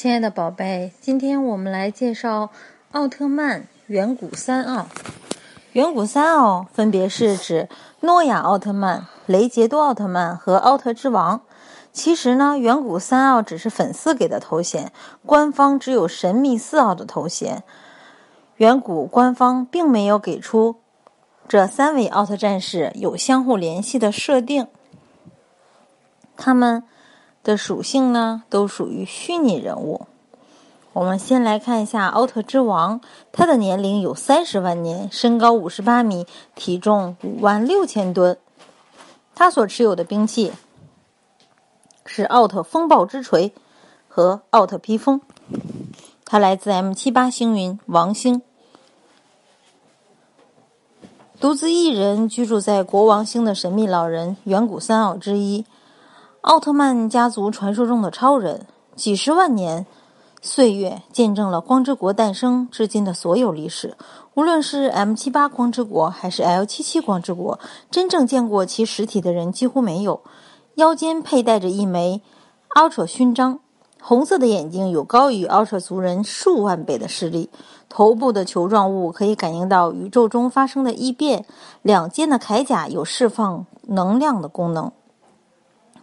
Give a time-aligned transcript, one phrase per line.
[0.00, 2.50] 亲爱的宝贝，今天我们来介绍
[2.92, 4.86] 奥特曼远古三奥。
[5.72, 7.68] 远古三奥分别是指
[8.02, 11.40] 诺亚奥特曼、雷杰多奥特曼和奥特之王。
[11.92, 14.92] 其实呢，远古三奥只是粉丝给的头衔，
[15.26, 17.64] 官方只有神秘四奥的头衔。
[18.58, 20.76] 远古官方并没有给出
[21.48, 24.68] 这三位奥特战士有相互联系的设定。
[26.36, 26.84] 他们。
[27.42, 30.06] 的属性呢，都属于虚拟人物。
[30.92, 38.36] 我们先来看一下奥特之王，他的年龄有三十万年，身高五十八米，体重五万六千吨。
[39.34, 40.52] 他所持有的兵器
[42.04, 43.52] 是奥特风暴之锤
[44.08, 45.20] 和奥特披风。
[46.24, 48.42] 他来自 M 七八星云王星，
[51.38, 55.64] 独自一人居住在国王星的神秘老人，远古三奥之一。
[56.42, 59.86] 奥特曼家族传说中的超人，几十万年
[60.40, 63.96] 岁月见证了光之国诞生至今的所有历史。
[64.34, 67.58] 无论是 M 七八光之国还是 L 七七光之国，
[67.90, 70.20] 真正见过其实体的人几乎没有。
[70.76, 72.22] 腰间佩戴着一枚
[72.76, 73.58] Ultra 勋章，
[74.00, 77.50] 红色的眼睛有高于 Ultra 族人数万倍的视力，
[77.88, 81.44] 头部的球状物可以感应到宇宙中发生的异变，
[81.82, 84.92] 两肩的铠甲有释放能量的功能。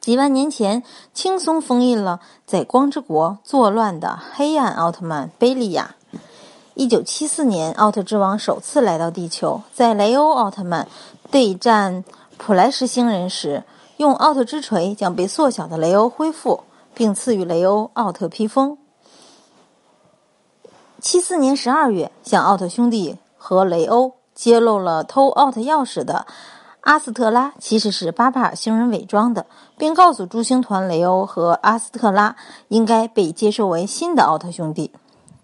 [0.00, 5.94] 几万年前，轻松封印了在光之国作乱的黑暗奥特曼贝利亚。
[6.72, 10.88] 一九七四年，奥特之王首次来到地球，在雷欧奥特曼
[11.30, 12.02] 对战
[12.38, 13.62] 普莱什星人时，
[13.98, 16.64] 用奥特之锤将被缩小的雷欧恢复，
[16.94, 18.78] 并赐予雷欧奥特披风。
[20.98, 26.26] 七四年十二月，向奥特兄弟和雷欧揭露了偷奥特钥匙的。
[26.90, 29.46] 阿斯特拉其实是巴巴尔星人伪装的，
[29.78, 32.34] 并告诉诸星团雷欧和阿斯特拉
[32.66, 34.90] 应该被接受为新的奥特兄弟。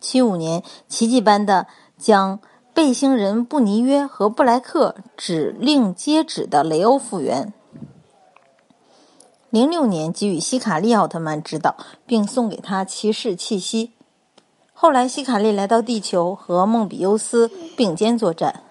[0.01, 2.41] 七五年，奇迹般的将
[2.75, 7.53] 背星人布尼约和布莱克指令接旨的雷欧复原。
[9.51, 13.93] 零六年，给予希卡利奥特曼指导，并送给他骑士气息。
[14.73, 18.65] 后来，希卡利来到地球和梦比优斯并肩作战。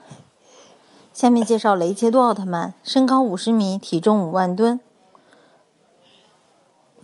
[1.15, 4.81] 下面介绍雷切多奥特曼，身高五十米，体重五万吨。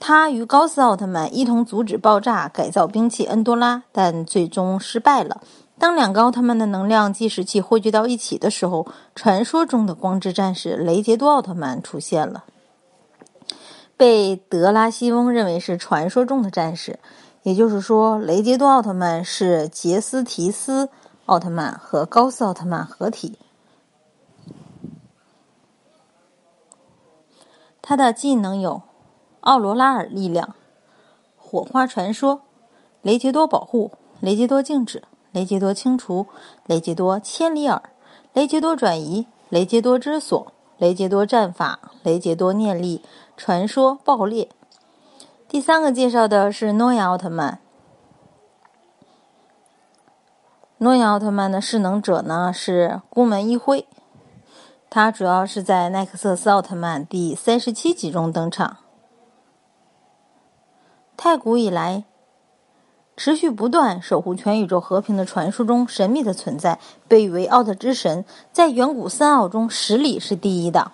[0.01, 5.39] 他与高斯奥特曼一同阻止爆炸，改造兵器恩多拉，但最终失败了。
[5.79, 8.85] 当两个奥特曼的能量计时器汇聚到一起的时候，
[9.15, 12.43] 传说中的光之战士雷杰多奥特曼出现了。
[13.95, 16.99] 被德拉西翁认为是传说中的战士，
[17.43, 20.89] 也就是说，雷杰多奥特曼是杰斯提斯
[21.27, 23.37] 奥特曼和高斯奥特曼合体。
[27.91, 28.83] 他的技能有：
[29.41, 30.55] 奥罗拉尔力量、
[31.35, 32.43] 火花传说、
[33.01, 33.91] 雷杰多保护、
[34.21, 35.03] 雷杰多静止、
[35.33, 36.27] 雷杰多清除、
[36.65, 37.83] 雷杰多千里耳、
[38.31, 43.03] 雷杰多转移、雷杰多之锁、雷杰多战法、雷杰多念力、
[43.35, 44.47] 传说爆裂。
[45.49, 47.59] 第三个介绍的是诺亚奥特曼。
[50.77, 53.85] 诺亚奥特曼的势能者呢是孤门一辉。
[54.93, 58.79] 他主要是在奈克瑟斯奥特曼第三十七集中登场。
[61.15, 62.03] 太古以来，
[63.15, 70.91] 持续不断守护全宇宙和平的传说中神秘的存在，被誉为奥特之神，在远古三奥中实力是第一的。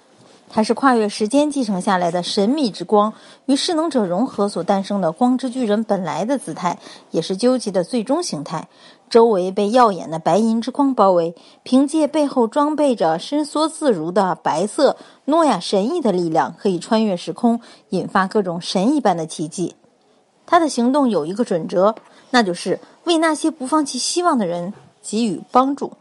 [0.49, 3.13] 它是跨越时间继承下来的神秘之光，
[3.45, 6.79] 与势能者融合所诞生的光之巨人本来的姿态，
[7.11, 8.67] 也是究极的最终形态。
[9.09, 19.75] 周围被耀眼的白银之光包围，凭借背后装备着伸缩自如的白色诺亚神翼的力量，可以穿越时空，引发各种神一般的奇迹。
[20.45, 21.95] 他的行动有一个准则，
[22.31, 25.93] 那就是为那些不放弃希望的人给予帮助。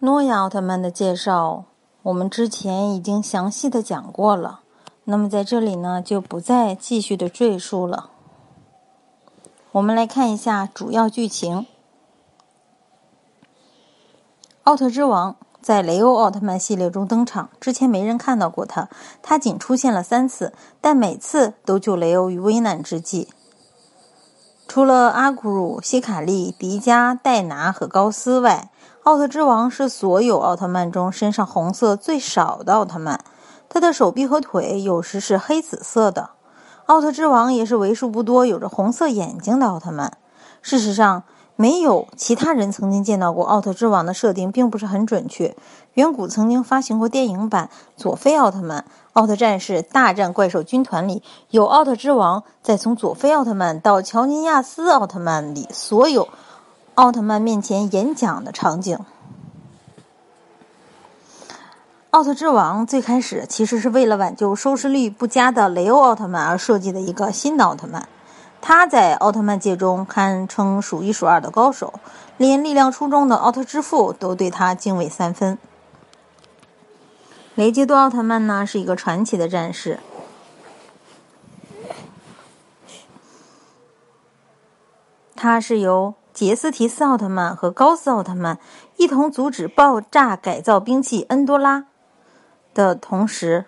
[0.00, 1.64] 诺亚奥特曼的介绍，
[2.02, 4.60] 我们之前已经详细的讲过了，
[5.02, 8.10] 那么在这里呢，就不再继续的赘述了。
[9.72, 11.66] 我们来看一下主要剧情：
[14.62, 18.88] 奥特之王在雷欧奥特曼系列中登场，之前没人看到过他，
[19.20, 23.26] 他仅出现了三次，但每次都救雷欧于危难之际。
[24.78, 28.70] 除了阿古茹、希卡利、迪迦、戴拿和高斯外，
[29.02, 33.18] 奥特之王是所有奥特曼中身上红色最少的奥特曼，
[33.68, 36.30] 他的手臂和腿有时是黑紫色的。
[36.86, 40.16] 奥特之王也是为数不多有着红色眼睛的奥特曼。
[40.62, 41.24] 事实上，
[41.60, 45.56] 没有其他人曾经见到过奥特之王的设定并不是很准确。
[45.94, 47.68] 远古曾经发行过电影版
[48.00, 48.84] 《佐菲奥特曼：
[49.14, 51.20] 奥特战士大战怪兽军团》里
[51.50, 56.28] 有奥特之王在从佐菲奥特曼到乔尼亚斯奥特曼里所有
[56.94, 58.96] 奥特曼面前演讲的场景。
[62.10, 68.08] 奥特之王最开始其实是为了挽救收视率不佳的雷欧奥特曼而设计的一个新的奥特曼。
[68.70, 71.94] 他在奥特曼界中堪称数一数二的高手，
[72.36, 75.56] 连力量出众的奥特之父都对他敬畏三分。
[77.54, 80.00] 雷杰多奥特曼呢是一个传奇的战士，
[85.34, 88.58] 他是由杰斯提斯奥特曼和高斯奥特曼
[88.98, 91.86] 一同阻止爆炸改造兵器恩多拉
[92.74, 93.64] 的同时，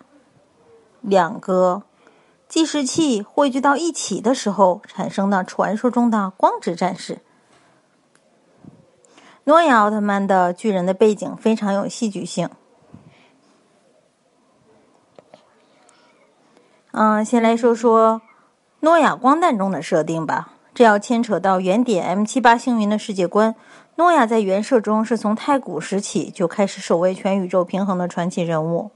[1.01, 1.85] 两个。
[2.51, 7.21] 计时器汇聚到一起的时候产生的传说中的光之战士。
[9.45, 12.51] 诺亚奥特曼的巨人的背景非常有戏剧性。
[16.91, 18.21] 嗯，先来说说
[18.81, 20.55] 诺亚光弹中的设定吧。
[20.75, 23.55] 这要牵扯到原点 M 七八星云的世界观。
[23.95, 28.91] 诺亚在原设中是从太古时起就开始守卫全宇宙平衡的传奇人物。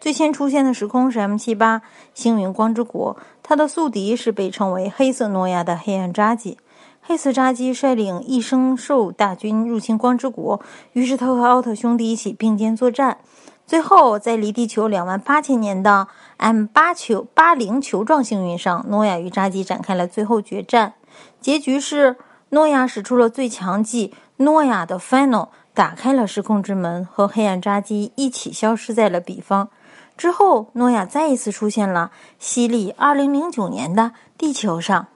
[0.00, 1.82] 最先出现的时空是 M 七八
[2.14, 6.58] 星云光之国，他的宿敌是被称为黑色诺亚的黑暗扎基。
[7.02, 10.60] 黑色扎基率领异生兽大军入侵光之国，
[10.92, 13.18] 于是他和奥特兄弟一起并肩作战。
[13.64, 20.94] 最后，在离地球两万八千年的 M 八球八零球状星云上，诺亚与扎基展开了最后决战。
[21.40, 22.16] 结局是
[22.50, 29.68] 诺亚使出了最强技诺亚的 Final，打开了时空之门，和黑暗扎基一起消失在了彼方。
[30.16, 35.06] 之后，诺亚再一次出现了西历二零零九年的地球上。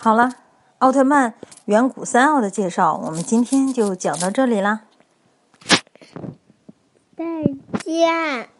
[0.00, 0.32] 好了，
[0.78, 1.34] 奥特曼
[1.66, 4.82] 远古三奥的介绍，我们今天就讲到这里啦。
[7.16, 7.24] 再
[7.84, 8.55] 见。